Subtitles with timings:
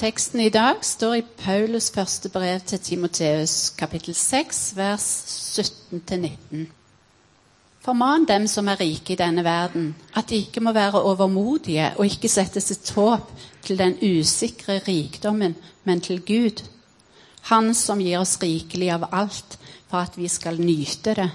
[0.00, 5.08] Teksten i dag står i Paulus første brev til Timoteus, kapittel 6, vers
[5.60, 6.62] 17-19.
[7.84, 12.08] Forman dem som er rike i denne verden, at de ikke må være overmodige og
[12.08, 13.28] ikke sette sitt håp
[13.60, 16.64] til den usikre rikdommen, men til Gud,
[17.52, 19.58] Han som gir oss rikelig av alt
[19.90, 21.30] for at vi skal nyte det.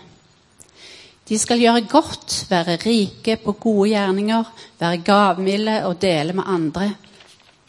[1.30, 4.44] De skal gjøre godt, være rike på gode gjerninger,
[4.80, 6.96] være gavmilde og dele med andre.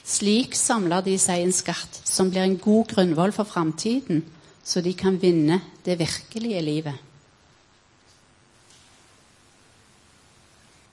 [0.07, 4.22] Slik samler de seg en skatt som blir en god grunnvoll for framtiden,
[4.62, 7.03] så de kan vinne det virkelige livet.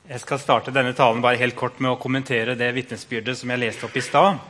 [0.04, 3.62] Jeg skal starte denne talen bare helt kort med å kommentere det vitnesbyrdet som jeg
[3.62, 4.42] leste opp i stad.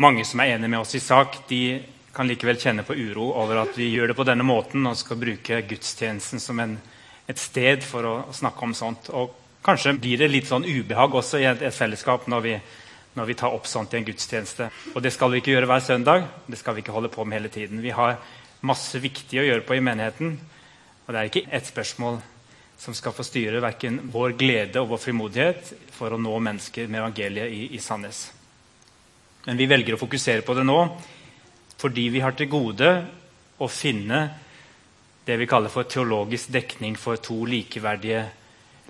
[0.00, 1.82] Mange som er enige med oss i sak, de
[2.14, 5.20] kan likevel kjenne på uro over at vi gjør det på denne måten og skal
[5.20, 6.78] bruke gudstjenesten som en,
[7.28, 9.10] et sted for å, å, snakke om sånt.
[9.12, 12.54] Og kanskje blir det litt sånn ubehag også i et, fellesskap når vi,
[13.18, 14.70] når vi, tar opp sånt i en gudstjeneste.
[14.94, 16.26] Og det skal vi ikke gjøre hver søndag.
[16.46, 17.82] Det skal vi ikke holde på med hele tiden.
[17.84, 18.18] Vi har
[18.66, 20.36] masse viktig å gjøre på i menigheten.
[21.06, 22.20] Og det er ikke ett spørsmål
[22.80, 27.02] som skal få styre verken vår glede og vår frimodighet for å nå mennesker med
[27.02, 28.30] evangeliet i, i Sandnes.
[29.44, 30.78] Men vi velger å fokusere på det nå
[31.80, 32.88] fordi vi har til gode
[33.60, 34.18] å finne
[35.24, 38.26] det vi kaller for teologisk dekning for to likeverdige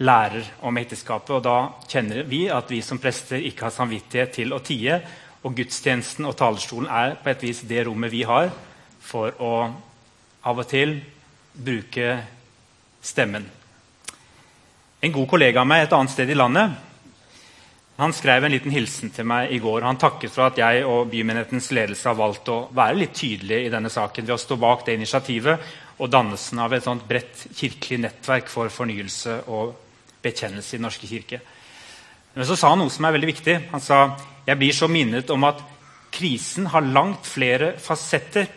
[0.01, 1.37] lærer om ekteskapet.
[1.37, 1.57] Og da
[1.91, 5.01] kjenner vi at vi som prester ikke har samvittighet til å tie.
[5.45, 8.51] Og gudstjenesten og talerstolen er på et vis det rommet vi har
[9.01, 9.55] for å
[10.41, 10.99] av og til
[11.53, 12.13] bruke
[13.05, 13.45] stemmen.
[15.01, 16.87] En god kollega av meg et annet sted i landet
[18.01, 19.85] han skrev en liten hilsen til meg i går.
[19.85, 23.73] Han takket for at jeg og bymenighetens ledelse har valgt å være litt tydelige i
[23.73, 25.67] denne saken ved å stå bak det initiativet
[26.01, 29.75] og dannelsen av et sånt bredt kirkelig nettverk for fornyelse og
[30.23, 31.41] bekjennelse i Den norske kirke.
[32.35, 33.57] Men så sa han noe som er veldig viktig.
[33.73, 34.01] Han sa
[34.47, 35.63] jeg blir så minnet om at
[36.15, 38.49] krisen har langt flere fasetter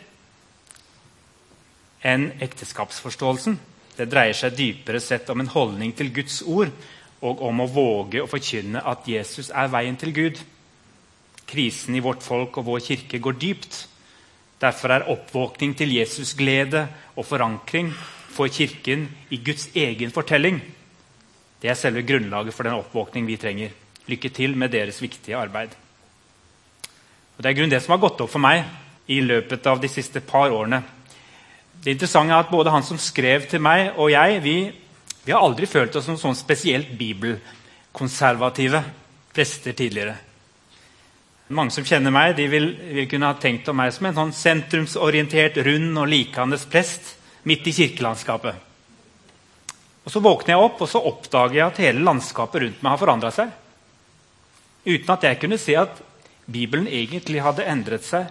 [2.03, 3.57] enn ekteskapsforståelsen.
[3.97, 6.71] Det dreier seg dypere sett om en holdning til Guds ord
[7.23, 10.41] og om å våge å forkynne at Jesus er veien til Gud.
[11.47, 13.77] Krisen i vårt folk og vår kirke går dypt.
[14.63, 17.91] Derfor er oppvåkning til Jesus glede og forankring
[18.33, 20.61] for Kirken i Guds egen fortelling.
[21.63, 23.71] Det er selve grunnlaget for den oppvåkning vi trenger.
[24.11, 25.71] Lykke til med deres viktige arbeid.
[27.37, 28.65] Og Det er grunn det som har gått opp for meg
[29.07, 30.83] i løpet av de siste par årene.
[31.83, 34.57] Det interessante er at Både han som skrev til meg, og jeg vi
[35.25, 38.81] vi har aldri følt oss som sånn spesielt bibelkonservative
[39.33, 40.17] prester tidligere.
[41.53, 44.35] Mange som kjenner meg, de vil, vil, kunne ha tenkt om meg som en sånn
[44.35, 47.13] sentrumsorientert, rund og likandes prest
[47.47, 48.72] midt i kirkelandskapet.
[50.03, 52.99] Og Så våkner jeg opp og så oppdager jeg at hele landskapet rundt meg har
[52.99, 53.51] forandra seg.
[54.83, 56.01] Uten at jeg kunne se at
[56.43, 58.27] Bibelen egentlig hadde endret seg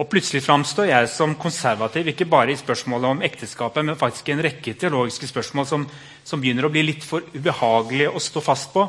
[0.00, 4.34] og plutselig framstår jeg som konservativ ikke bare i spørsmålet om ekteskapet, men faktisk i
[4.34, 5.84] en rekke teologiske spørsmål som,
[6.24, 8.86] som, begynner å bli litt for ubehagelige å stå fast på.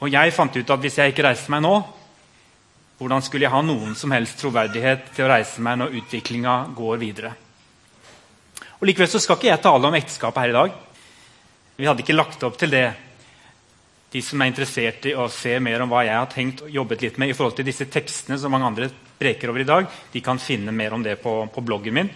[0.00, 1.74] Og jeg fant ut at hvis jeg ikke reiste meg nå,
[2.98, 7.00] hvordan skulle jeg ha noen som helst troverdighet til å reise meg når utviklinga går
[7.00, 7.34] videre?
[8.80, 10.76] Og Likevel så skal ikke jeg tale om ekteskapet her i dag.
[11.76, 12.86] Vi hadde ikke lagt opp til det.
[14.10, 17.04] De som er interessert i å se mer om hva jeg har tenkt og jobbet
[17.04, 18.88] litt med i forhold til disse tekstene som mange andre
[19.20, 22.10] preker over i dag, de kan finne mer om det på, på bloggen min.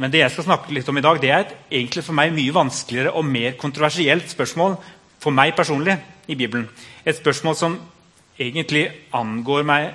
[0.00, 2.32] Men det jeg skal snakke litt om i dag, det er et egentlig for meg
[2.32, 4.80] mye vanskeligere og mer kontroversielt spørsmål
[5.20, 5.98] for meg personlig
[6.32, 6.70] i Bibelen.
[7.04, 7.78] Et spørsmål som
[8.40, 9.92] egentlig angår meg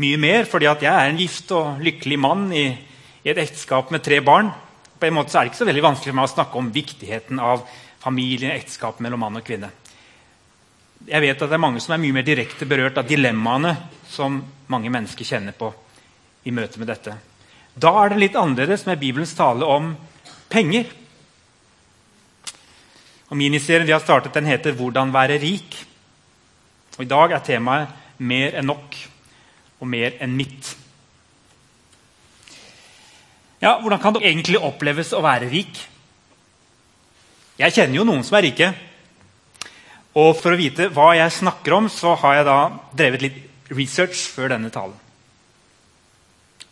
[0.00, 2.68] mye mer, fordi at jeg er en gift og lykkelig mann i,
[3.26, 4.54] i et ekteskap med tre barn.
[5.00, 7.40] På en måte er det ikke så veldig vanskelig for meg å snakke om viktigheten
[7.40, 7.62] av
[8.02, 9.70] familie, ekteskap mellom mann og kvinne.
[11.08, 13.72] Jeg vet at det er mange som er mye mer direkte berørt av dilemmaene
[14.10, 14.36] som
[14.68, 15.70] mange mennesker kjenner på
[16.44, 17.14] i møte med dette.
[17.72, 19.94] Da er det litt annerledes med Bibelens tale om
[20.52, 20.90] penger.
[23.30, 25.84] Og Miniserien vi har startet, den heter 'Hvordan være rik'.
[26.98, 29.08] Og I dag er temaet 'mer enn nok'
[29.80, 30.79] og 'mer enn mitt'.
[33.60, 35.80] Ja, Hvordan kan det egentlig oppleves å være rik?
[37.60, 38.70] Jeg kjenner jo noen som er rike.
[40.16, 42.58] Og For å vite hva jeg snakker om, så har jeg da
[42.96, 44.96] drevet litt research før denne talen.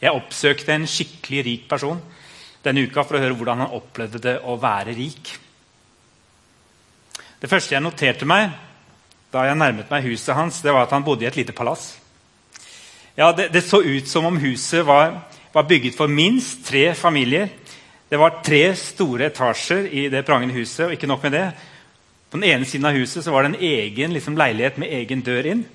[0.00, 2.00] Jeg oppsøkte en skikkelig rik person
[2.64, 5.31] denne uka for å høre hvordan han opplevde det å være rik.
[7.38, 8.50] Det første jeg noterte meg
[9.31, 11.99] da jeg nærmet meg huset hans, det var at han bodde i et lite palass.
[13.19, 15.20] Ja, Det, det så ut som om huset var,
[15.53, 17.49] var, bygget for minst tre familier.
[18.09, 20.87] Det var tre store etasjer i det prangende huset.
[20.87, 21.53] og ikke nok med det.
[22.31, 25.47] På den ene siden av huset var det en egen liksom, leilighet med egen dør
[25.47, 25.67] inn.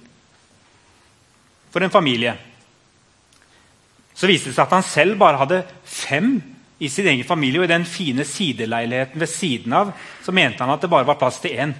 [1.73, 2.35] for en familie.
[4.13, 6.35] Så viste det seg at han selv bare hadde fem
[6.77, 7.59] i sin egen familie.
[7.59, 11.17] Og i den fine sideleiligheten ved siden av så mente han at det bare var
[11.17, 11.73] plass til én.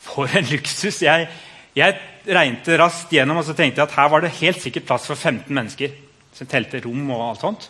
[0.00, 1.02] For en luksus!
[1.02, 1.28] Jeg,
[1.74, 1.96] jeg
[2.30, 5.18] regnet raskt gjennom og så tenkte jeg at her var det helt sikkert plass for
[5.18, 5.94] 15 mennesker.
[6.34, 7.68] Som telte rom og alt sånt.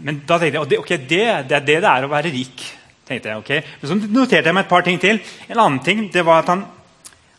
[0.00, 2.64] Men da tenkte jeg ok, det, det er det det er å være rik.
[3.08, 3.52] tenkte jeg, ok.
[3.80, 5.20] Men så noterte jeg meg et par ting til.
[5.48, 6.64] En annen ting det var at han,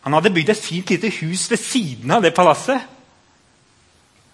[0.04, 2.88] han hadde bygd et fint lite hus ved siden av det palasset.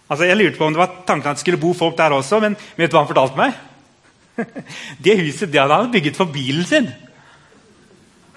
[0.08, 2.40] Altså, Jeg lurte på om det var tanken at det skulle bo folk der også,
[2.40, 3.52] men vet du hva han fortalte meg?
[5.04, 6.84] Det huset det hadde han bygget for bilen sin.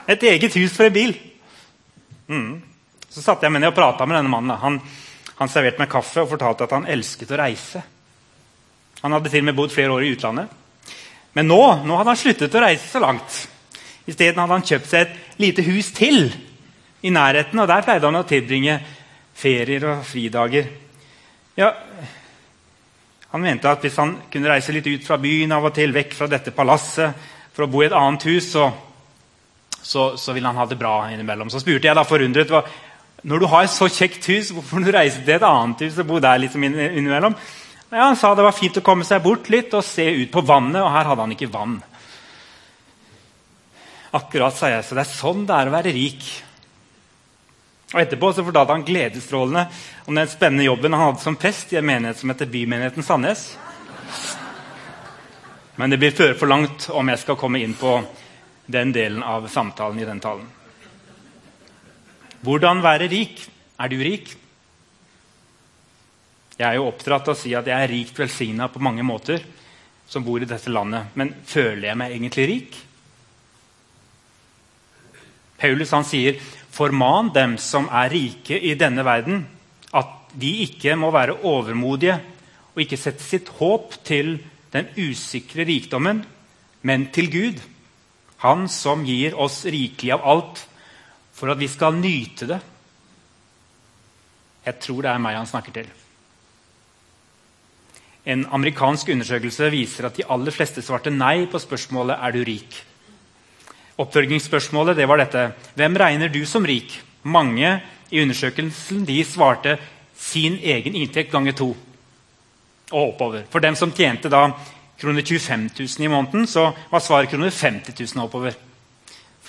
[0.09, 1.11] Et eget hus for en bil.
[2.27, 2.70] Mm.
[3.11, 4.55] Så satte jeg meg ned og prata med denne mannen.
[4.61, 4.77] Han,
[5.37, 7.81] han serverte meg kaffe og fortalte at han elsket å reise.
[9.01, 10.53] Han hadde til og med bodd flere år i utlandet.
[11.35, 13.41] Men nå, nå hadde han sluttet å reise så langt.
[14.07, 16.23] Isteden hadde han kjøpt seg et lite hus til
[17.01, 17.59] i nærheten.
[17.59, 18.77] og Der pleide han å tilbringe
[19.41, 20.69] ferier og fridager.
[21.59, 21.71] Ja,
[23.31, 26.15] han mente at hvis han kunne reise litt ut fra byen av og til, vekk
[26.17, 28.65] fra dette palasset, for å bo i et annet hus, så,
[29.81, 31.51] så, så ville han ha det bra innimellom.
[31.51, 32.63] Så spurte jeg da forundret hva,
[33.21, 35.99] når du har et så kjekt hus, hvorfor må du reise til et annet hus
[36.01, 37.35] og bo der liksom innimellom?
[37.91, 40.43] Ja, han sa det var fint å komme seg bort litt og se ut på
[40.47, 41.75] vannet, og her hadde han ikke vann.
[44.15, 44.85] Akkurat, sa jeg.
[44.87, 46.23] Så det er sånn det er å være rik.
[47.91, 49.65] Og Etterpå så fortalte han gledesstrålende
[50.07, 53.43] om den spennende jobben han hadde som prest i en menighet som heter Bymenigheten Sandnes.
[55.75, 57.99] Men det blir føre for langt om jeg skal komme inn på
[58.71, 60.47] den delen av samtalen i den talen.
[62.41, 63.41] Hvordan være rik?
[63.77, 64.31] Er du rik?
[66.57, 69.43] Jeg er jo oppdratt til å si at jeg er rikt velsigna på mange måter
[70.09, 71.13] som bor i dette landet.
[71.17, 72.79] Men føler jeg meg egentlig rik?
[75.61, 76.41] Paulus han sier
[76.71, 79.43] Forman dem som er rike i denne verden,
[79.93, 82.15] at de ikke må være overmodige
[82.71, 84.37] og ikke sette sitt håp til
[84.71, 86.23] den usikre rikdommen,
[86.81, 87.61] men til Gud,
[88.41, 90.61] Han som gir oss rikelig av alt,
[91.41, 92.59] for at vi skal nyte det.
[94.61, 95.89] Jeg tror det er meg han snakker til.
[98.29, 102.77] En amerikansk undersøkelse viser at de aller fleste svarte nei på spørsmålet er du rik.
[104.01, 105.47] Oppfølgingsspørsmålet det var dette.
[105.73, 106.93] Hvem regner du som rik?
[107.25, 107.79] Mange
[108.13, 109.79] i undersøkelsen de svarte
[110.13, 111.71] sin egen inntekt ganger to.
[112.91, 113.47] Og oppover.
[113.49, 114.51] For dem som tjente da
[115.01, 118.53] kroner 25 000 i måneden, så var svaret kroner 50 000 oppover.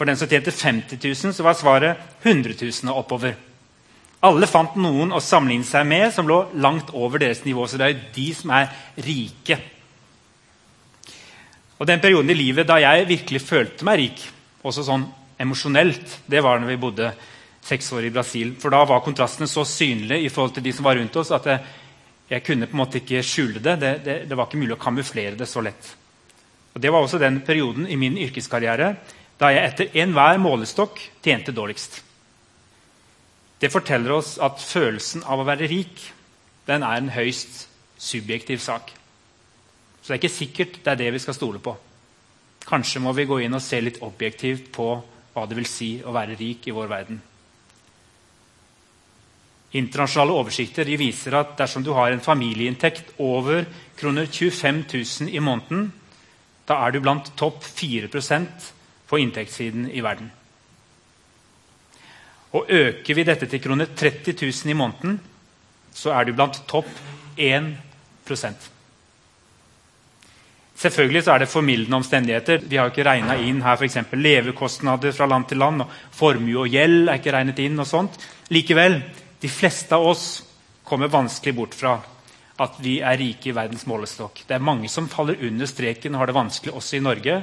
[0.03, 3.37] For den som tjente 50 000, så var svaret 100 000 oppover.
[4.27, 7.69] Alle fant noen å sammenligne seg med som lå langt over deres nivå.
[7.71, 8.73] Så det er jo de som er
[9.07, 9.61] rike.
[11.79, 14.25] Og Den perioden i livet da jeg virkelig følte meg rik,
[14.67, 15.07] også sånn
[15.39, 17.15] emosjonelt, det var når vi bodde
[17.63, 18.53] seks år i Brasil.
[18.59, 21.47] For da var kontrastene så synlige i forhold til de som var rundt oss, at
[21.47, 21.73] jeg,
[22.35, 23.79] jeg kunne på en måte ikke skjule det.
[23.79, 24.21] Det, det.
[24.27, 25.97] det, var ikke mulig å kamuflere det så lett.
[26.75, 28.97] Og Det var også den perioden i min yrkeskarriere
[29.43, 31.99] da jeg etter enhver målestokk tjente dårligst.
[33.59, 36.03] Det forteller oss at følelsen av å være rik
[36.69, 37.65] den er en høyst
[37.99, 38.93] subjektiv sak.
[39.99, 41.75] Så det er ikke sikkert det er det vi skal stole på.
[42.67, 44.89] Kanskje må vi gå inn og se litt objektivt på
[45.33, 47.19] hva det vil si å være rik i vår verden.
[49.79, 53.65] Internasjonale oversikter viser at dersom du har en familieinntekt over
[53.99, 55.89] kroner 25 000 i måneden,
[56.69, 58.11] da er du blant topp 4
[59.13, 60.31] på inntektssiden i verden.
[62.57, 65.19] Og Øker vi dette til kroner 30 000 i måneden,
[65.93, 66.89] så er du blant topp
[67.37, 68.71] 1%
[70.83, 72.65] Selvfølgelig så er det formildende omstendigheter.
[72.67, 75.83] Vi har ikke regna inn her for levekostnader fra land til land.
[75.83, 77.79] og Formue og gjeld er ikke regnet inn.
[77.79, 78.19] og sånt.
[78.51, 79.03] Likevel,
[79.41, 80.43] de fleste av oss
[80.83, 82.01] kommer vanskelig bort fra
[82.59, 84.43] at vi er rike i verdens målestokk.
[84.47, 87.43] Det er mange som faller under streken og har det vanskelig også i Norge.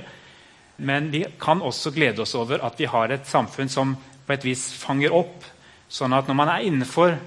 [0.79, 3.95] Men vi kan også glede oss over at vi har et samfunn som
[4.25, 5.45] på et vis fanger opp.
[5.89, 7.17] Sånn at når man er innenfor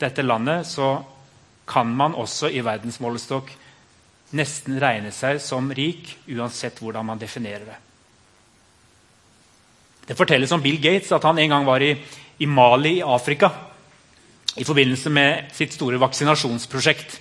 [0.00, 0.96] dette landet, så
[1.68, 3.52] kan man også i verdensmålestokk
[4.36, 7.78] nesten regne seg som rik, uansett hvordan man definerer det.
[10.08, 11.92] Det fortelles om Bill Gates at han en gang var i,
[12.42, 13.52] i Mali i Afrika
[14.58, 17.20] i forbindelse med sitt store vaksinasjonsprosjekt.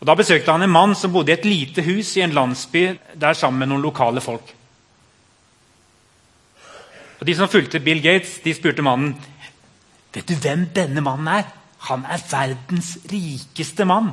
[0.00, 2.86] Og Da besøkte han en mann som bodde i et lite hus i en landsby
[3.20, 4.54] der sammen med noen lokale folk.
[7.20, 9.12] Og De som fulgte Bill Gates, de spurte mannen
[10.10, 11.44] vet du hvem denne mannen er.
[11.90, 14.10] Han er verdens rikeste mann.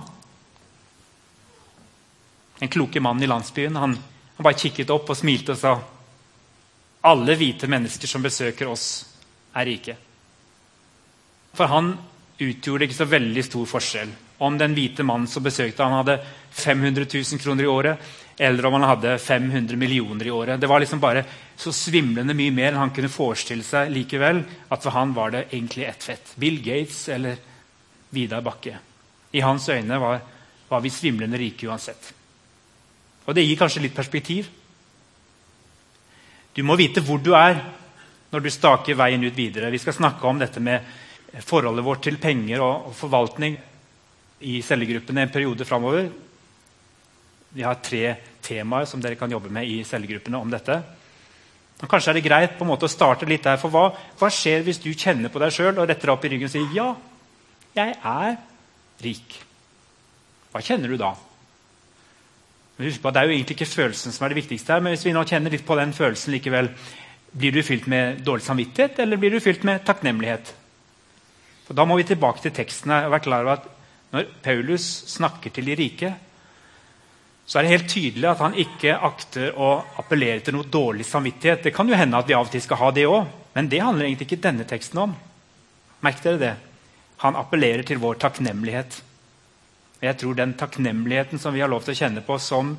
[2.59, 3.95] Den kloke mannen i landsbyen han,
[4.37, 5.73] han bare kikket opp og smilte og sa
[7.07, 9.05] alle hvite mennesker som besøker oss,
[9.55, 9.95] er rike.
[11.55, 11.93] For han
[12.43, 16.19] utgjorde ikke så veldig stor forskjell om den hvite mannen som besøkte han hadde
[16.51, 20.59] 500 000 kroner i året, eller om han hadde 500 millioner i året.
[20.61, 21.23] Det var liksom bare
[21.57, 24.43] så svimlende mye mer enn han kunne forestille seg likevel.
[24.69, 26.35] At for han var det egentlig ett fett.
[26.37, 27.39] Bill Gates eller
[28.13, 28.77] Vidar Bakke.
[29.31, 30.21] I hans øyne var,
[30.69, 32.13] var vi svimlende rike uansett.
[33.25, 34.51] Og det gir kanskje litt perspektiv.
[36.53, 37.57] Du må vite hvor du er
[38.29, 39.73] når du staker veien ut videre.
[39.73, 40.85] Vi skal snakke om dette med
[41.43, 43.57] forholdet vårt til penger og, forvaltning
[44.39, 46.09] i cellegruppene en periode framover.
[47.49, 50.77] Vi har tre temaer som dere kan jobbe med i cellegruppene om dette.
[51.77, 53.59] Og kanskje er det greit på en måte å starte litt der.
[53.61, 56.31] For hva, hva skjer hvis du kjenner på deg sjøl og retter deg opp i
[56.33, 56.89] ryggen og sier ja,
[57.77, 58.37] jeg er
[59.05, 59.39] rik?
[60.53, 61.13] Hva kjenner du da?
[62.77, 64.73] Husk på at Det er jo egentlig ikke følelsen som er det viktigste.
[64.73, 66.69] her, Men hvis vi nå kjenner litt på den følelsen likevel,
[67.37, 70.53] blir du fylt med dårlig samvittighet eller blir du fylt med takknemlighet?
[71.65, 72.91] For Da må vi tilbake til teksten.
[72.91, 73.76] og være klar over at
[74.13, 76.13] Når Paulus snakker til de rike,
[77.47, 79.69] så er det helt tydelig at han ikke akter å
[80.01, 81.63] appellere til noe dårlig samvittighet.
[81.63, 83.79] Det kan jo hende at vi av og til skal ha det òg, men det
[83.83, 85.13] handler egentlig ikke denne teksten om.
[86.03, 86.55] Merk dere det.
[87.23, 88.99] Han appellerer til vår takknemlighet.
[90.03, 92.75] Jeg tror den takknemligheten som vi har lov til å kjenne på som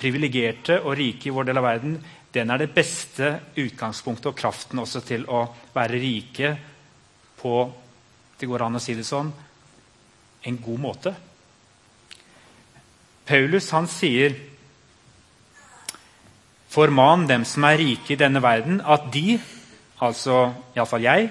[0.00, 1.98] privilegerte og rike i vår del av verden,
[2.32, 5.42] den er det beste utgangspunktet og kraften også til å
[5.74, 6.54] være rike
[7.40, 7.58] på
[8.36, 9.30] det går an å si det sånn
[10.46, 11.14] en god måte.
[13.26, 14.36] Paulus han sier
[16.70, 19.38] Forman dem som er rike i denne verden, at de,
[20.02, 21.30] altså iallfall jeg,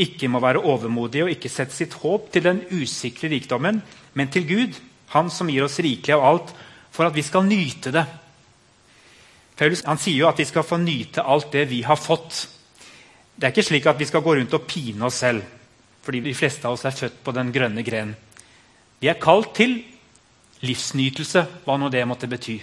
[0.00, 3.80] ikke må være overmodige og ikke sette sitt håp til den usikre rikdommen,
[4.14, 4.78] men til Gud,
[5.10, 6.50] Han som gir oss rikelig av alt,
[6.94, 8.04] for at vi skal nyte det.
[9.58, 12.44] Paulus han sier jo at vi skal få nyte alt det vi har fått.
[13.34, 15.42] Det er ikke slik at vi skal gå rundt og pine oss selv,
[16.06, 18.14] fordi de fleste av oss er født på den grønne gren.
[19.00, 19.78] Vi er kalt til
[20.60, 22.58] livsnytelse, hva nå det måtte bety.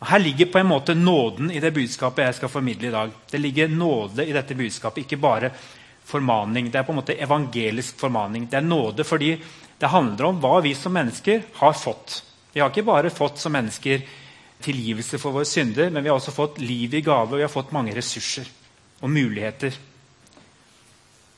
[0.00, 3.12] Her ligger på en måte nåden i det budskapet jeg skal formidle i dag.
[3.30, 5.52] Det ligger nåde i dette budskapet, ikke bare
[6.10, 6.70] formaning.
[6.72, 8.48] Det er på en måte evangelisk formaning.
[8.50, 9.34] Det er nåde fordi
[9.80, 12.22] det handler om hva vi som mennesker har fått.
[12.52, 14.02] Vi har ikke bare fått som mennesker
[14.60, 17.52] tilgivelse for våre synder, men vi har også fått liv i gave, og vi har
[17.52, 18.48] fått mange ressurser
[19.00, 19.76] og muligheter.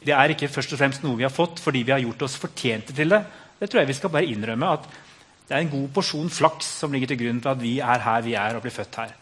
[0.03, 2.41] Det er ikke først og fremst noe vi har fått fordi vi har gjort oss
[2.41, 3.21] fortjente til det.
[3.63, 4.87] Det tror jeg vi skal bare innrømme at
[5.47, 8.25] det er en god porsjon flaks som ligger til grunn for at vi er her
[8.27, 9.13] vi er og blir født her.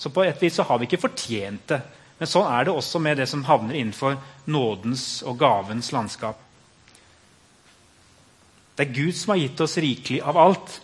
[0.00, 1.78] Så på et vis så har vi ikke fortjent det.
[2.16, 4.16] Men sånn er det også med det som havner innenfor
[4.48, 6.40] nådens og gavens landskap.
[8.72, 10.78] Det er Gud som har gitt oss rikelig av alt.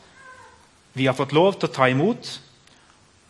[0.93, 2.33] Vi har fått lov til å ta imot.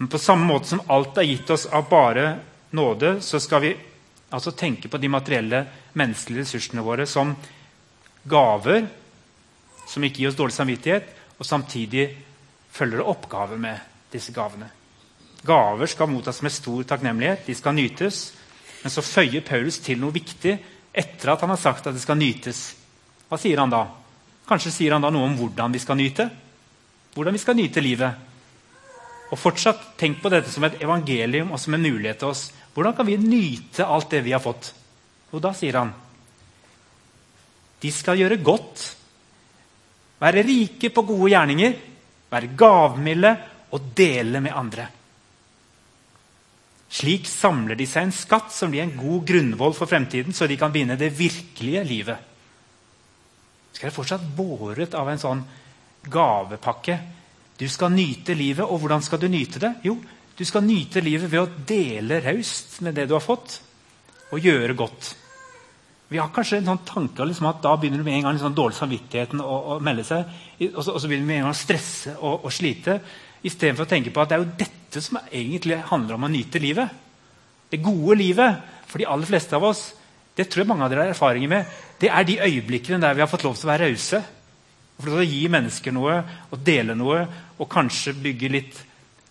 [0.03, 2.33] Men på samme måte som alt er gitt oss av bare
[2.75, 3.77] nåde, så skal vi
[4.35, 7.37] altså tenke på de materielle, menneskelige ressursene våre som
[8.29, 8.89] gaver
[9.99, 12.07] som ikke gir oss dårlig samvittighet, og samtidig
[12.71, 13.79] følger oppgaver med
[14.13, 14.71] disse gavene.
[15.47, 18.21] Gaver skal mottas med stor takknemlighet, de skal nytes.
[18.83, 20.55] Men så føyer Paulus til noe viktig
[20.95, 22.61] etter at han har sagt at det skal nytes.
[23.29, 23.85] Hva sier han da?
[24.49, 26.29] Kanskje sier han da noe om hvordan vi skal nyte?
[27.15, 28.27] Hvordan vi skal nyte livet.
[29.29, 32.49] Og fortsatt, Tenk på dette som et evangelium og som en mulighet til oss.
[32.75, 34.71] Hvordan kan vi nyte alt det vi har fått?
[35.35, 35.91] Og da sier han
[37.79, 38.98] de skal gjøre godt
[40.19, 41.75] være rike på gode gjerninger,
[42.29, 43.35] være gavmilde
[43.75, 44.89] og dele med andre.
[46.89, 50.57] Slik samler de seg en skatt som blir en god grunnvoll for fremtiden, så de
[50.57, 52.25] kan begynne det virkelige livet.
[53.77, 55.43] Skal jeg fortsatt båret av en sånn
[56.09, 56.97] gavepakke?
[57.61, 59.75] Du skal nyte livet, og hvordan skal du nyte det?
[59.85, 59.99] Jo,
[60.39, 63.61] du skal nyte livet ved å dele raust med det du har fått,
[64.33, 65.13] og gjøre godt.
[66.09, 68.79] Vi har kanskje en sånn tanke liksom at da begynner med en gang liksom dårlig
[68.79, 70.31] samvittigheten å, å, melde seg.
[70.71, 72.97] Og så, og så, begynner vi med en gang å stresse og, og slite.
[73.45, 76.63] Istedenfor å tenke på at det er jo dette som egentlig handler om å nyte
[76.63, 76.97] livet.
[77.69, 79.85] Det gode livet for de aller fleste av oss,
[80.39, 83.25] det tror jeg mange av dere har erfaringer med, det er de øyeblikkene der vi
[83.25, 84.23] har fått lov til å være rause.
[84.99, 86.17] For å gi mennesker noe
[86.49, 87.21] og dele noe
[87.59, 88.85] og kanskje bygge litt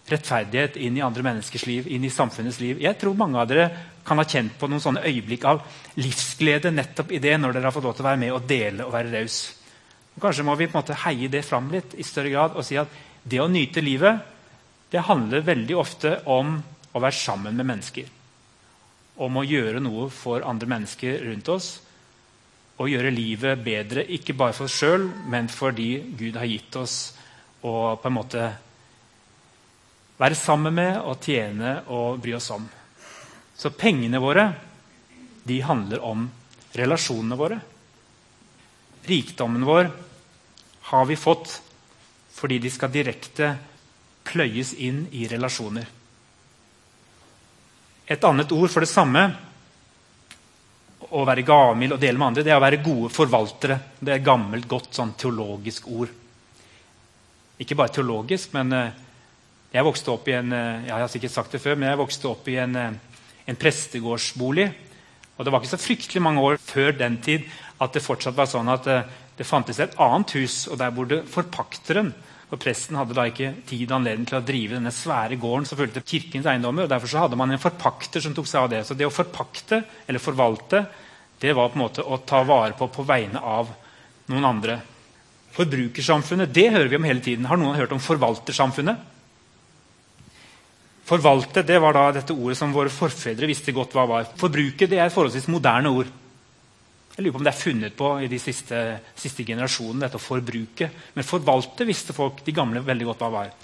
[0.07, 2.79] rettferdighet inn i andre menneskers liv, inn i samfunnets liv.
[2.83, 3.67] Jeg tror mange av dere
[4.07, 5.61] kan ha kjent på noen sånne øyeblikk av
[5.99, 8.85] livsglede nettopp i det når dere har fått lov til å være med og dele
[8.87, 9.37] og være raus.
[10.17, 12.79] Kanskje må vi på en måte heie det fram litt i større grad og si
[12.79, 12.93] at
[13.27, 14.33] det å nyte livet
[14.89, 16.55] det handler veldig ofte om
[16.95, 18.07] å være sammen med mennesker.
[19.19, 21.67] Om å gjøre noe for andre mennesker rundt oss.
[22.77, 26.97] Og gjøre livet bedre, ikke bare for oss sjøl, men fordi Gud har gitt oss
[27.65, 28.43] å på en måte
[30.17, 32.67] være sammen med og tjene og bry oss om.
[33.57, 34.51] Så pengene våre
[35.47, 36.27] de handler om
[36.77, 37.59] relasjonene våre.
[39.07, 39.89] Rikdommen vår
[40.91, 41.61] har vi fått
[42.37, 43.55] fordi de skal direkte
[44.27, 45.87] pløyes inn i relasjoner.
[48.07, 49.23] Et annet ord for det samme,
[51.07, 53.79] å være gavmild og dele med andre, det er å være gode forvaltere.
[53.99, 56.11] Det er et gammelt, godt sånn teologisk ord.
[57.63, 59.03] Ikke bare teologisk, men eh,
[59.73, 62.29] jeg vokste opp i en eh, jeg har sikkert sagt det før, men jeg vokste
[62.29, 63.06] opp i en, eh,
[63.47, 64.67] en prestegårdsbolig.
[65.37, 67.45] Og Det var ikke så fryktelig mange år før den tid
[67.79, 68.87] at det fortsatt var sånn at
[69.37, 72.09] det fantes et annet hus, og der bodde forpakteren.
[72.47, 75.77] For Presten hadde da ikke tid og anledning til å drive denne svære gården som
[75.77, 76.87] fulgte kirkens eiendommer.
[76.87, 78.85] og Derfor så hadde man en forpakter som tok seg av det.
[78.87, 80.85] Så det å forpakte eller forvalte
[81.43, 83.69] det var på en måte å ta vare på på vegne av
[84.31, 84.79] noen andre.
[85.57, 87.45] Forbrukersamfunnet det hører vi om hele tiden.
[87.45, 89.16] Har noen hørt om forvaltersamfunnet?
[91.07, 94.25] Forvalte det var da dette ordet som våre forfedre visste godt hva var.
[94.39, 96.09] Forbruke det er et forholdsvis moderne ord.
[97.15, 98.81] Jeg lurer på om det er funnet på i de siste,
[99.17, 100.89] siste generasjonene, dette å forbruke.
[101.15, 103.55] Men forvalte visste folk, de gamle, veldig godt hva var.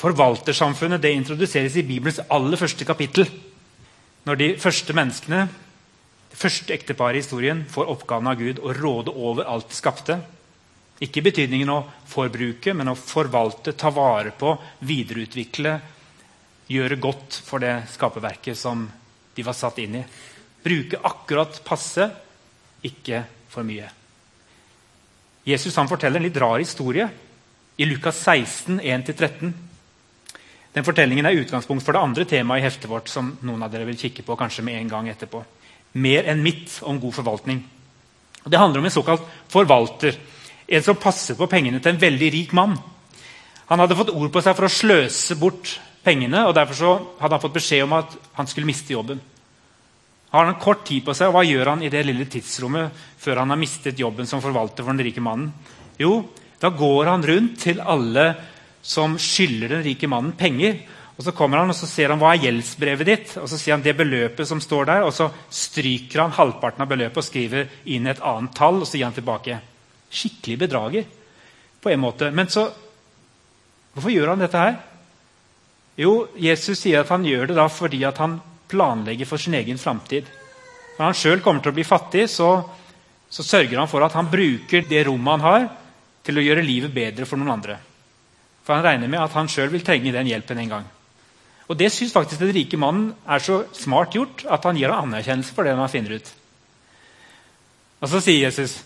[0.00, 3.26] Forvaltersamfunnet det introduseres i Bibelens aller første kapittel.
[4.24, 5.44] Når de første menneskene,
[6.30, 10.22] det første ekteparet i historien, får oppgaven av Gud å råde over alt det skapte.
[11.02, 14.54] Ikke betydningen å forbruke, men å forvalte, ta vare på,
[14.86, 15.80] videreutvikle,
[16.70, 18.84] gjøre godt for det skaperverket som
[19.34, 20.04] de var satt inn i.
[20.62, 22.06] Bruke akkurat passe
[22.86, 23.88] ikke for mye.
[25.48, 27.08] Jesus han forteller en litt rar historie
[27.80, 29.52] i Lukas 16, 1-13.
[30.70, 33.08] Den Fortellingen er utgangspunkt for det andre temaet i heftet vårt.
[33.08, 35.42] som noen av dere vil kikke på kanskje med en gang etterpå.
[35.98, 37.64] Mer enn mitt om god forvaltning.
[38.44, 40.14] Det handler om en såkalt forvalter.
[40.68, 42.76] En som passer på pengene til en veldig rik mann.
[43.66, 47.42] Han hadde fått ord på seg for å sløse bort pengene, og derfor hadde han
[47.42, 49.20] fått beskjed om at han skulle miste jobben
[50.30, 51.28] har han kort tid på seg.
[51.28, 54.86] og Hva gjør han i det lille tidsrommet før han har mistet jobben som forvalter
[54.86, 55.50] for den rike mannen?
[55.98, 56.22] Jo,
[56.62, 58.30] da går han rundt til alle
[58.80, 60.78] som skylder den rike mannen penger.
[61.18, 63.74] Og Så kommer han og så ser han hva er gjeldsbrevet ditt, og så sier
[63.74, 67.66] han det beløpet som står der, og så stryker han halvparten av beløpet og skriver
[67.92, 69.58] inn et annet tall, og så gir han tilbake.
[70.08, 71.10] Skikkelig bedrager
[71.82, 72.30] på en måte.
[72.30, 72.70] Men så
[73.90, 74.76] Hvorfor gjør han dette her?
[75.98, 78.38] Jo, Jesus sier at han gjør det da fordi at han
[78.70, 80.28] planlegger for sin egen framtid.
[80.98, 82.50] Når han sjøl kommer til å bli fattig, så,
[83.28, 85.68] så, sørger han for at han bruker det rommet han har,
[86.20, 87.78] til å gjøre livet bedre for noen andre.
[88.62, 90.88] For han regner med at han sjøl vil trenge den hjelpen en gang.
[91.70, 95.08] Og Det syns faktisk den rike mannen er så smart gjort at han gir ham
[95.08, 96.30] anerkjennelse for det han finner ut.
[98.00, 98.80] Og Så sier Jesus.: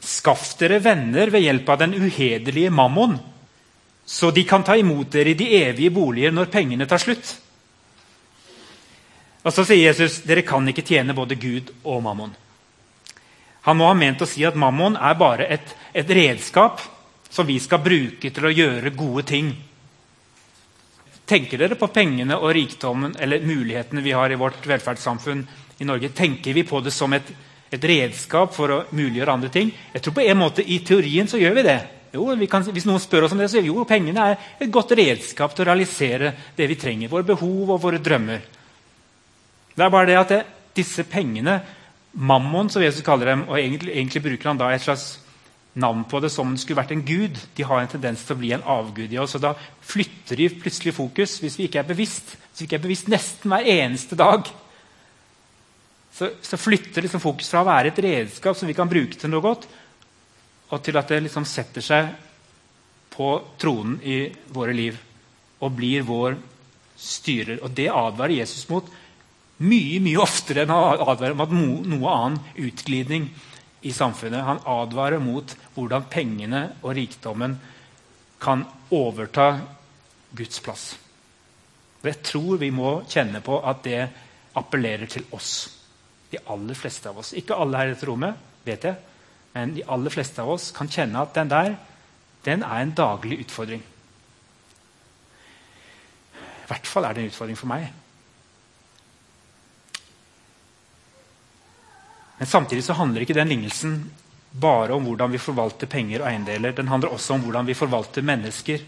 [0.00, 3.16] Skaff dere venner ved hjelp av den uhederlige mammon,
[4.06, 7.34] så de kan ta imot dere i de evige boliger når pengene tar slutt.
[9.42, 12.34] Og Så sier Jesus dere kan ikke tjene både Gud og mammon.
[13.66, 16.80] Han må ha ment å si at mammon er bare et, et redskap
[17.28, 19.50] som vi skal bruke til å gjøre gode ting.
[21.26, 25.42] Tenker dere på pengene og rikdommen eller mulighetene vi har i vårt velferdssamfunn
[25.82, 26.12] i Norge?
[26.14, 27.26] Tenker vi på det som et,
[27.74, 29.74] et redskap for å muliggjøre andre ting?
[29.94, 31.80] Jeg tror på en måte I teorien så gjør vi det.
[32.16, 35.54] Jo, kan, hvis noen spør oss om det, så jo, pengene er et godt redskap
[35.54, 37.12] til å realisere det vi trenger.
[37.12, 38.44] Våre behov og våre drømmer.
[39.76, 40.42] Det er bare det at det,
[40.76, 41.60] disse pengene,
[42.16, 45.06] mammon, som Jesus kaller dem, og egentlig, egentlig, bruker han da et slags
[45.76, 48.36] navn på det som om det skulle vært en gud, de har en tendens til
[48.36, 49.36] å bli en avgud i oss.
[49.36, 49.52] og Da
[49.84, 52.32] flytter de plutselig fokus hvis vi ikke er bevisst.
[52.48, 54.48] Hvis vi ikke er bevisst nesten hver eneste dag,
[56.16, 59.28] så, så flytter liksom fokus fra å være et redskap som vi kan bruke til
[59.28, 59.66] noe godt,
[60.70, 62.12] og til at det liksom setter seg
[63.16, 64.98] på tronen i våre liv
[65.62, 66.36] og blir vår
[66.96, 67.60] styrer.
[67.62, 68.88] Og Det advarer Jesus mot
[69.56, 73.30] mye mye oftere enn han advarer mot noe annen utglidning
[73.86, 74.44] i samfunnet.
[74.44, 77.56] Han advarer mot hvordan pengene og rikdommen
[78.42, 79.48] kan overta
[80.36, 80.86] Guds plass.
[82.02, 84.02] Og Jeg tror vi må kjenne på at det
[84.56, 85.70] appellerer til oss.
[86.30, 87.32] De aller fleste av oss.
[87.38, 88.96] Ikke alle her i dette rommet, vet jeg,
[89.56, 91.76] men de aller fleste av oss kan kjenne at den der
[92.44, 93.80] den er en daglig utfordring.
[96.36, 97.88] I hvert fall er det en utfordring for meg.
[102.36, 103.96] Men samtidig så handler ikke den lignelsen
[104.60, 106.76] bare om hvordan vi forvalter penger og eiendeler.
[106.76, 108.84] Den handler også om hvordan vi forvalter mennesker.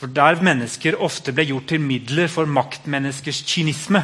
[0.00, 4.00] For Der mennesker ofte ble gjort til midler for maktmenneskers kynisme,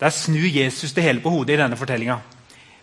[0.00, 2.18] der snur Jesus det hele på hodet i denne fortellinga.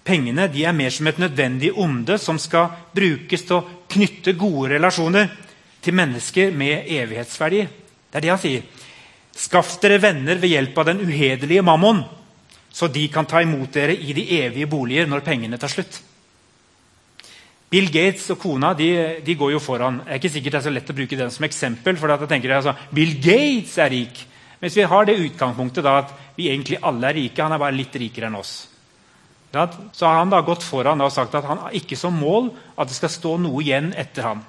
[0.09, 5.29] Pengene er mer som et nødvendig onde som skal brukes til å knytte gode relasjoner
[5.85, 7.65] til mennesker med evighetsverdi.
[8.09, 8.63] Det er det han sier.
[9.37, 12.01] Skaff dere venner ved hjelp av den uhederlige mammon
[12.71, 16.01] så de kan ta imot dere i de evige boliger når pengene tar slutt.
[17.69, 18.89] Bill Gates og kona de,
[19.25, 20.01] de går jo foran.
[20.05, 21.97] Det er ikke sikkert det er så lett å bruke den som eksempel.
[21.97, 24.23] for jeg tenker altså, Bill Gates er rik.
[24.59, 27.43] Mens vi har det utgangspunktet da at vi egentlig alle er rike.
[27.43, 28.68] Han er bare litt rikere enn oss.
[29.51, 32.89] Så har han da gått foran og sagt at han har ikke som mål at
[32.89, 34.43] det skal stå noe igjen etter ham.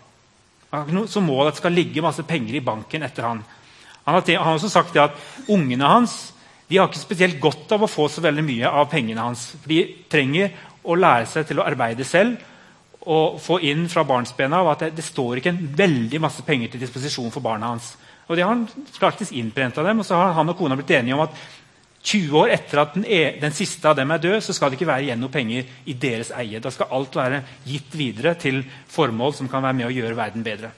[0.71, 3.41] Han har ikke som mål at det skal ligge masse penger i banken etter han.
[4.05, 5.17] Han har, han har også sagt at
[5.49, 6.19] ungene hans
[6.71, 9.57] de har ikke spesielt godt av å få så veldig mye av pengene hans.
[9.67, 10.53] De trenger
[10.87, 12.39] å lære seg til å arbeide selv
[13.11, 16.85] og få inn fra barnsbena at det, det, står ikke en veldig masse penger til
[16.85, 17.97] disposisjon for barna hans.
[18.29, 19.99] Og Det har han faktisk innprenta dem.
[19.99, 21.35] og så har han og kona blitt enige om at
[22.03, 24.79] 20 år etter at den, er, den, siste av dem er død, så skal det
[24.79, 26.61] ikke være igjen noe penger i deres eie.
[26.63, 30.47] Da skal alt være gitt videre til formål som kan være med å gjøre verden
[30.47, 30.73] bedre.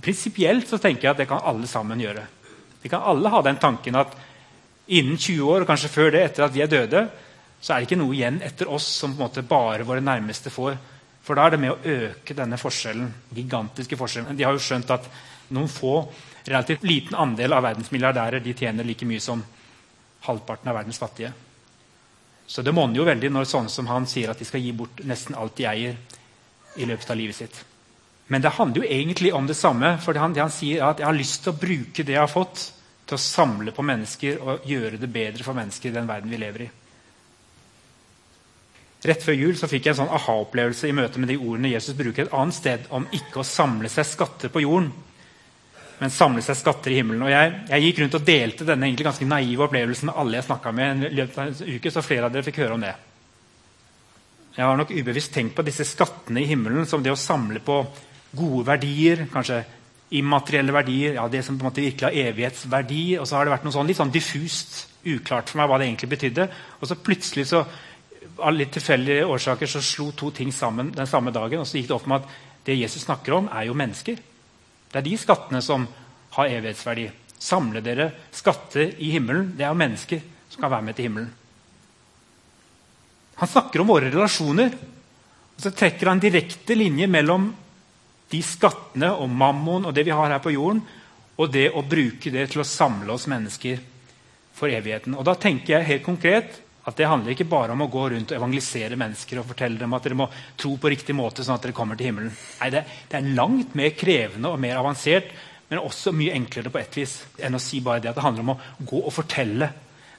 [0.00, 2.24] Prinsipielt så tenker jeg at det kan alle sammen gjøre.
[2.80, 4.14] Vi kan alle ha den tanken at
[4.88, 7.04] innen 20 år, og kanskje før det, etter at vi er døde,
[7.60, 10.52] så er det ikke noe igjen etter oss som på en måte bare våre nærmeste
[10.54, 10.78] får.
[11.26, 14.38] For da er det med å øke denne forskjellen, gigantiske forskjellen.
[14.38, 15.10] De har jo skjønt at
[15.52, 16.00] noen få,
[16.48, 19.42] relativt liten andel av verdens milliardærer de tjener like mye som
[20.26, 21.32] halvparten av verdens fattige.
[22.46, 25.02] Så det monner jo veldig når sånne som han sier at de skal gi bort
[25.04, 25.98] nesten alt de eier
[26.80, 27.58] i løpet av livet sitt.
[28.28, 29.98] Men det handler jo egentlig om det samme.
[30.00, 32.72] for han, han sier at jeg har lyst til å bruke det jeg har fått,
[33.08, 36.40] til å samle på mennesker og gjøre det bedre for mennesker i den verden vi
[36.40, 36.70] lever i.
[39.08, 41.96] Rett før jul så fikk jeg en sånn aha-opplevelse i møte med de ordene Jesus
[41.96, 44.90] bruker et annet sted om ikke å samle seg skatter på jorden,
[45.98, 47.24] men samle seg skatter i himmelen.
[47.26, 50.46] Og jeg, jeg gikk rundt og delte denne egentlig ganske naive opplevelsen med alle jeg
[50.48, 51.06] snakka med.
[51.08, 52.94] i løpet av en uke, så flere av dere fikk høre om det.
[54.58, 57.80] Jeg har nok ubevisst tenkt på disse skattene i himmelen som det å samle på
[58.38, 59.62] gode verdier, kanskje
[60.18, 63.02] immaterielle verdier, ja, det som på en måte virkelig har evighetsverdi.
[63.20, 65.88] Og så har det vært noe sånn, litt sånn diffust, uklart for meg hva det
[65.88, 66.48] egentlig betydde.
[66.80, 67.62] Og så plutselig, så,
[68.38, 71.62] av litt tilfeldige årsaker, så slo to ting sammen den samme dagen.
[71.62, 74.18] Og så gikk det opp med at det Jesus snakker om, er jo mennesker.
[74.88, 75.86] Det er de skattene som
[76.36, 77.08] har evighetsverdi.
[77.38, 79.52] Samle dere skatter i himmelen.
[79.56, 81.30] Det er mennesker som kan være med til himmelen.
[83.38, 84.72] Han snakker om våre relasjoner.
[85.54, 87.50] Og så trekker han direkte linje mellom
[88.30, 90.82] de skattene og mammon og det vi har her på jorden,
[91.38, 93.80] og det å bruke det til å samle oss mennesker
[94.58, 95.14] for evigheten.
[95.14, 98.32] Og da tenker jeg helt konkret at Det handler ikke bare om å gå rundt
[98.32, 101.66] og evangelisere mennesker og fortelle dem at dere må tro på riktig måte sånn at
[101.66, 102.32] dere kommer til himmelen.
[102.62, 105.34] Nei, det, det er langt mer krevende og mer avansert,
[105.68, 108.46] men også mye enklere på et vis enn å si bare det at det handler
[108.46, 109.68] om å gå og fortelle.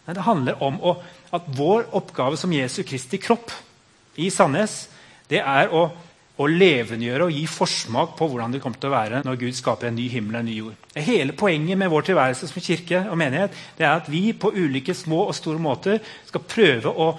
[0.05, 0.93] Nei, det handler om å,
[1.33, 3.53] at vår oppgave som Jesu Kristi kropp
[4.21, 4.83] i Sandnes,
[5.29, 5.87] det er å
[6.39, 9.89] å levendegjøre og gi forsmak på hvordan det kommer til å være når Gud skaper
[9.89, 10.85] en ny himmel og en ny jord.
[10.95, 14.95] Hele poenget med vår tilværelse som kirke og menighet det er at vi på ulike
[14.95, 15.99] små og store måter
[16.29, 17.09] skal prøve å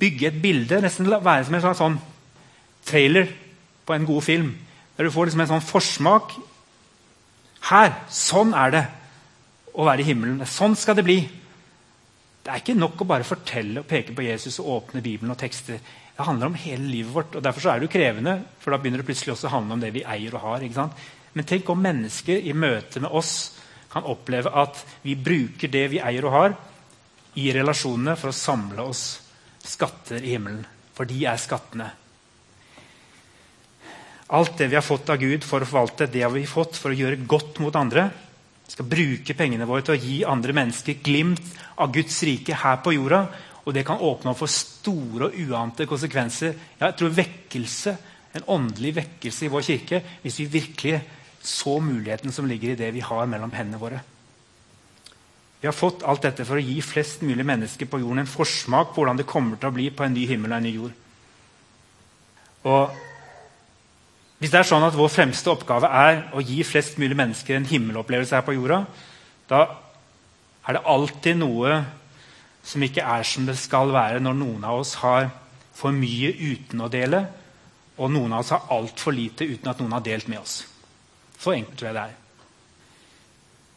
[0.00, 2.00] bygge et bilde, nesten være som en slags sånn
[2.88, 3.28] trailer
[3.86, 4.50] på en god film.
[4.96, 6.32] Der du får liksom en sånn forsmak.
[7.68, 7.94] Her!
[8.12, 8.82] Sånn er det
[9.76, 10.40] å være i himmelen.
[10.48, 11.18] Sånn skal det bli.
[12.42, 15.38] Det er ikke nok å bare fortelle og peke på Jesus og åpne Bibelen og
[15.40, 15.78] tekster.
[16.16, 17.36] Det handler om hele livet vårt.
[17.36, 19.82] og Derfor er det jo krevende, for da begynner det plutselig også å handle om
[19.82, 20.66] det vi eier og har.
[21.32, 23.32] Men tenk om mennesker i møte med oss
[23.92, 26.54] kan oppleve at vi bruker det vi eier og har,
[27.40, 29.06] i relasjonene for å samle oss
[29.64, 30.64] skatter i himmelen.
[30.92, 31.88] For de er skattene.
[34.32, 36.92] Alt det vi har fått av Gud for å forvalte, det har vi fått for
[36.92, 38.06] å gjøre godt mot andre.
[38.64, 41.42] Vi skal bruke pengene våre til å gi andre mennesker glimt
[41.76, 43.26] av Guds rike her på jorda.
[43.62, 46.56] Og det kan åpne opp for store og uante konsekvenser.
[46.80, 47.98] Jeg tror vekkelse,
[48.32, 51.02] En åndelig vekkelse i vår kirke hvis vi virkelig
[51.44, 53.98] så muligheten som ligger i det vi har mellom hendene våre.
[55.60, 58.94] Vi har fått alt dette for å gi flest mulig mennesker på jorden en forsmak
[58.94, 60.96] på hvordan det kommer til å bli på en ny himmel og en ny jord.
[62.72, 63.00] Og
[64.42, 67.68] Hvis det er sånn at vår fremste oppgave er å gi flest mulig mennesker en
[67.68, 68.80] himmelopplevelse her på jorda,
[69.46, 69.60] da
[70.66, 71.76] er det alltid noe
[72.62, 75.30] som ikke er som det skal være når noen av oss har
[75.74, 77.24] for mye uten å dele,
[77.98, 80.62] og noen av oss har altfor lite uten at noen har delt med oss.
[81.38, 82.18] Så enkelt tror jeg det er.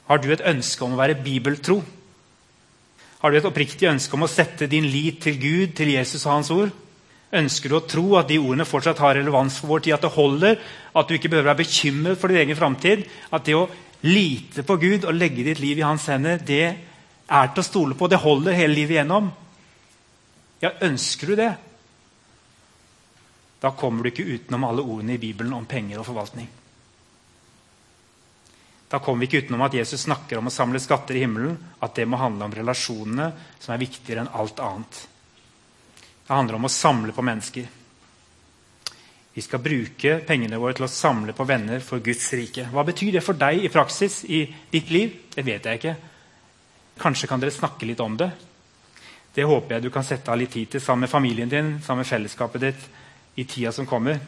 [0.06, 1.80] Har du et ønske om å være bibeltro?
[3.22, 6.36] Har du et oppriktig ønske om å sette din lit til Gud, til Jesus og
[6.36, 6.74] Hans ord?
[7.36, 10.14] Ønsker du å tro at de ordene fortsatt har relevans for vår tid, at det
[10.14, 10.60] holder,
[10.94, 13.08] at du ikke behøver være bekymret for din egen framtid?
[13.34, 13.66] At det å
[14.06, 16.76] lite på Gud og legge ditt liv i hans hender, det
[17.28, 18.10] er til å stole på.
[18.10, 19.32] Det holder hele livet igjennom.
[20.62, 21.54] Ja, ønsker du det?
[23.62, 26.48] Da kommer du ikke utenom alle ordene i Bibelen om penger og forvaltning.
[28.90, 31.58] Da kommer vi ikke utenom at Jesus snakker om å samle skatter i himmelen.
[31.82, 35.02] At det må handle om relasjonene, som er viktigere enn alt annet.
[36.26, 37.66] Det handler om å samle på mennesker.
[39.36, 42.70] Vi skal bruke pengene våre til å samle på venner for Guds rike.
[42.72, 45.18] Hva betyr det for deg i praksis i ditt liv?
[45.34, 45.96] Det vet jeg ikke.
[47.00, 48.30] Kanskje kan dere snakke litt om det.
[49.36, 52.06] Det håper jeg du kan sette av litt tid til sammen med familien din, sammen
[52.06, 52.86] med fellesskapet ditt
[53.36, 54.22] i tida som kommer.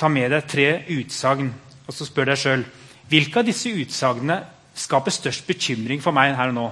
[0.00, 1.50] Ta med deg tre utsagn,
[1.86, 2.64] og så spør deg sjøl
[3.12, 4.38] hvilke av disse utsagnene
[4.78, 6.68] skaper størst bekymring for meg her og nå.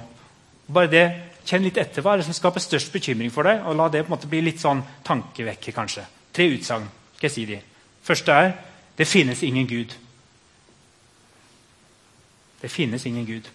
[0.72, 1.04] Bare det,
[1.50, 4.04] Kjenn litt etter hva er det som skaper størst bekymring for deg, og la det
[4.04, 6.04] på en måte bli litt sånn tankevekker, kanskje.
[6.36, 6.84] Tre utsagn.
[7.16, 7.56] Skal jeg si de.
[8.06, 8.52] Første er
[8.98, 9.94] det finnes ingen Gud.
[12.60, 13.48] Det finnes ingen Gud.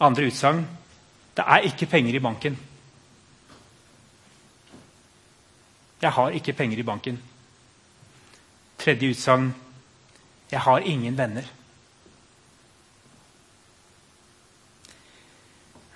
[0.00, 0.66] Andre utsagn
[1.36, 2.56] det er ikke penger i banken.
[6.00, 7.18] Jeg har ikke penger i banken.
[8.78, 9.50] Tredje utsagn
[10.50, 11.44] jeg har ingen venner.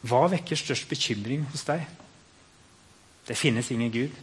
[0.00, 1.84] Hva vekker størst bekymring hos deg?
[3.28, 4.14] Det finnes ingen Gud.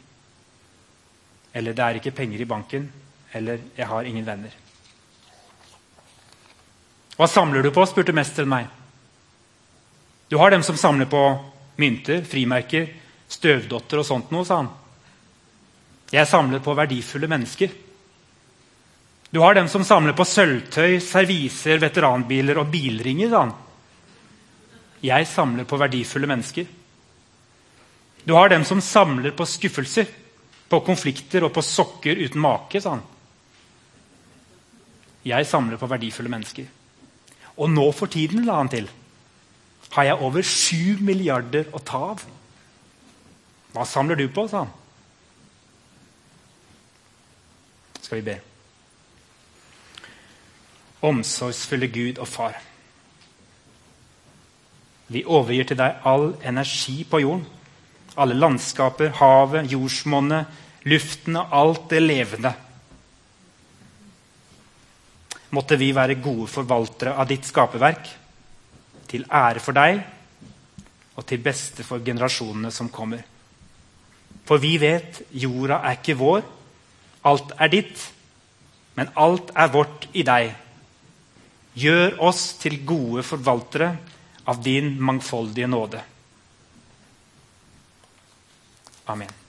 [1.54, 2.90] Eller det er ikke penger i banken.
[3.34, 4.54] Eller jeg har ingen venner.
[7.18, 7.86] Hva samler du på?
[7.86, 8.77] spurte mesteren meg.
[10.28, 11.22] Du har dem som samler på
[11.76, 12.90] mynter, frimerker,
[13.28, 14.72] støvdotter og sånt noe, sa han.
[16.12, 17.72] Jeg samler på verdifulle mennesker.
[19.30, 23.30] Du har dem som samler på sølvtøy, serviser, veteranbiler og bilringer.
[23.30, 23.56] sa han.
[25.04, 26.66] Jeg samler på verdifulle mennesker.
[28.24, 30.08] Du har dem som samler på skuffelser,
[30.68, 32.82] på konflikter og på sokker uten make.
[32.82, 33.04] sa han.
[35.24, 36.66] Jeg samler på verdifulle mennesker.
[37.58, 38.88] Og nå for tiden, la han til,
[39.98, 42.22] har jeg over sju milliarder å ta av.
[43.74, 44.46] Hva samler du på?
[44.46, 44.74] sa han.
[47.98, 48.36] Skal vi be.
[51.08, 52.60] Omsorgsfulle Gud og Far.
[55.10, 57.48] Vi overgir til deg all energi på jorden.
[58.18, 60.46] Alle landskaper, havet, jordsmonnet,
[60.90, 62.54] luften og alt det levende.
[65.58, 68.10] Måtte vi være gode forvaltere av ditt skaperverk,
[69.08, 70.02] til ære for deg
[71.17, 73.24] og til beste for generasjonene som kommer.
[74.48, 76.43] For vi vet jorda er ikke vår,
[77.28, 78.04] alt er ditt,
[78.96, 80.54] men alt er vårt i deg.
[81.78, 83.89] Gjør oss til gode forvaltere
[84.48, 86.04] av din mangfoldige nåde.
[89.08, 89.47] Amen.